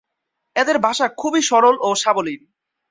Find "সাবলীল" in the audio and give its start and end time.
1.95-2.41